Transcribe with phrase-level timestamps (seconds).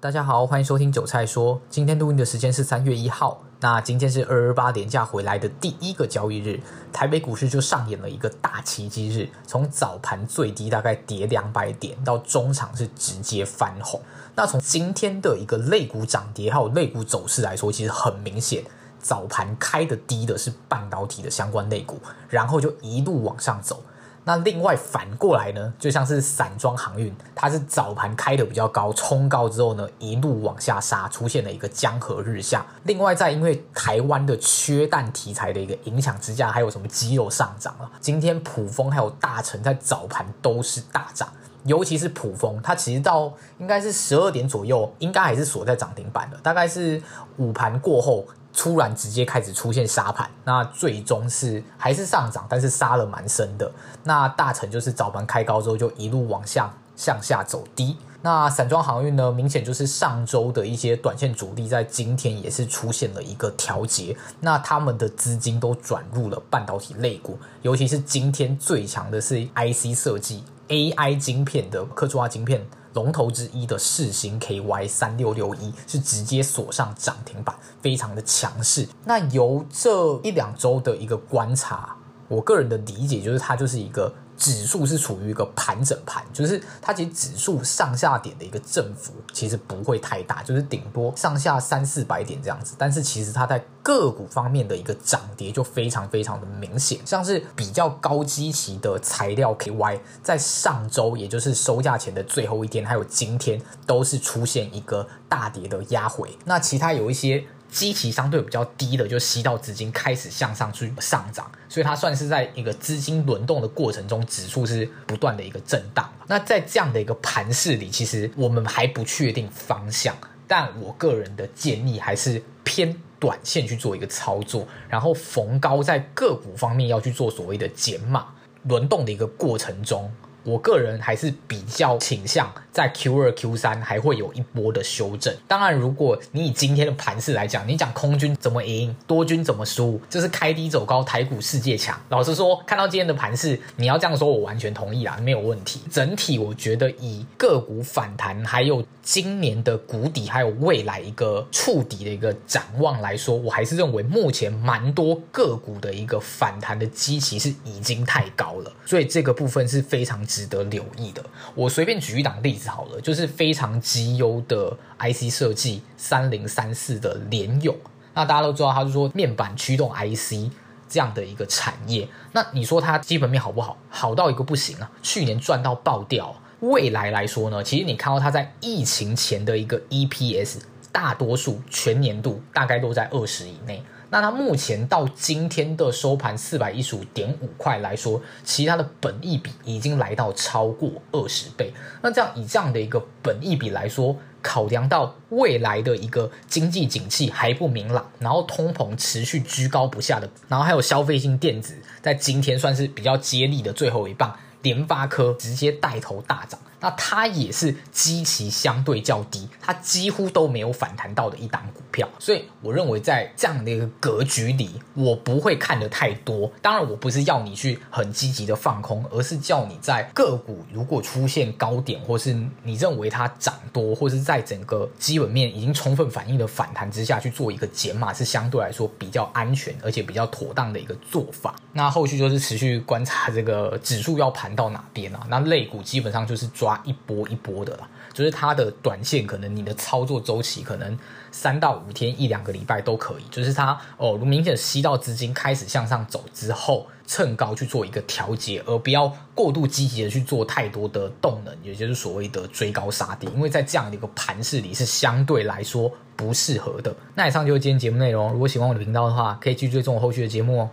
[0.00, 1.60] 大家好，欢迎收听韭菜说。
[1.68, 6.60] 今天录音的时间是三月一号，那今天是二二八连假回来的第一个交易日，
[6.92, 14.00] 台北股市就上演了一个大奇迹日，从早盘最低大概跌两百点，到中场是直接翻红。
[14.36, 18.62] 那从今天的一个类股涨跌还有类股走势来说，其实很明显，
[19.00, 23.82] 早盘开的低的是半导体的相关类股，然后就一路往上走。
[24.28, 32.66] 那另外反过来呢，就像是散装航运，它是早盘开的比较高，冲高之后呢，一路往下杀，出现了一个江河日下。
[32.82, 37.90] 另外，在因为台湾的缺蛋题材的一个影响之下，还有什么鸡肉上涨了。
[38.02, 41.26] 今天卜蜂还有大成在早盘都是大涨，
[41.64, 47.02] 尤其是卜蜂，它其实到应该是十二点左右，应该还是锁在涨停板的，大概是
[47.38, 48.26] 午盘过后。
[48.58, 53.70] 突然直接开始出现杀盘，那最终是还是上涨，但是杀了蛮深的。
[54.02, 57.96] 那大成就是早盘开高之后就一路往下向下走低。
[58.20, 72.66] 那散装航运呢，明显就是上周的一些短线主力在今天也是出现了一个调节，那他们的资金都转入了半导体类股，尤其是今天最强的是 IC 设计 AI 晶片的科技化晶片。
[72.94, 78.88] 龙头之一的世星 KY 三六六一是直接锁上涨停板，非常的强势。
[79.04, 81.94] 那由这一两周的一个观察，
[82.28, 84.12] 我个人的理解就是它就是一个。
[84.38, 92.76] 指数是处于一个盘整盘，就是它其实指数上下点的一个振幅其实不会太大，就是顶多上下三四百点这样子。
[92.78, 106.30] 但是其实它在个股方面的一个涨跌就非常非常的明显，像是比较高基期的材料 KY，在上周也就是收价前的最后一天，还有今天都是出现一个大跌的压回。
[106.44, 107.44] 那其他有一些。
[107.70, 116.10] 基期相对比较低的，就吸到资金开始向上去上涨，所以它算是在一个资金轮动的过程中，指数是不断的一个震荡。
[116.26, 128.26] 那在这样的一个盘势里，其实我们还不确定方向，但我个人的建议还是偏短线去做一个操作，然后逢高在个股方面要去做所谓的减码，
[128.64, 130.10] 轮动的一个过程中。
[130.44, 135.34] 我个人还是比较倾向在 Q 二、Q 三还会有一波的修正。
[135.46, 142.00] 当然，如果你以今天的盘势来讲，你讲空军怎么赢，多军怎么输，就是开低走高，台股世界强。
[142.08, 145.80] 老实说，看到今天的盘势，你要这样说，我完全同意啦，没有问题。
[145.90, 160.18] 整体我觉得以个股反弹，还有今年的谷底，还有未来一个触底的一个展望来说，我还是认为目前蛮多个股的一个反弹的基期是已经太高了，所以这个部分是非常。
[160.38, 161.24] 值得留意的，
[161.56, 167.74] 我随便举一档例子好了，就是非常绩优的 IC 设计三零三四的联咏。
[168.14, 170.48] 那大家都知道，它是说面板驱动 IC
[170.88, 172.06] 这样的一个产业。
[172.30, 173.76] 那你说它基本面好不好？
[173.90, 174.88] 好到一个不行啊！
[175.02, 176.32] 去年赚到爆掉。
[176.60, 180.58] 未来来说呢，其实你看到它在疫情前的一个 EPS，
[180.92, 183.82] 大多数全年度大概都在二十以内。
[184.10, 191.72] 那它目前到今天的收盘四百一十五点五块来说，其他的本益比已经来到超过二十倍。
[192.02, 206.58] 那这样以这样的一个本益比来说，考量到未来的一个经济景气还不明朗，然后通膨持续居高不下的，然后还有消费性电子在今天算是比较接力的最后一棒，联发科直接带头大涨。
[206.80, 216.48] 那它也是基期相对较低，它几乎都没有反弹到的一档股票，所以我认为在这样的一个格局里，我不会看得太多。
[216.62, 222.32] 当然，我不是要你去很积极的放空，而是叫你在个股如果出现高点，或是
[222.62, 231.56] 你认为它涨多，或是在整个基本面已经充分反映的反弹之下去做一个减码，是相对来说比较安全而且比较妥当的一个做法。
[231.72, 235.26] 那后续就是持续观察这个指数要盘到哪边啊？
[235.28, 236.78] 那类股基本上就是抓。
[236.84, 240.96] 一波一波的啦，就是它的短线，可能你的操作周期可能
[241.30, 243.24] 三到五天、一两个礼拜都可以。
[243.30, 253.26] 就是它哦，明显吸到资金开始向上走之后，趁高去做一个调节，而不要过度积极的去做太多的动能，也就是所谓的追高杀低。
[253.34, 256.94] 因为在这样的一个盘势里，是相对来说不适合的。
[257.14, 258.32] 那以上就是今天节目内容。
[258.32, 260.70] 如果喜欢我的频道的话，可以继续追踪我后续的节目哦。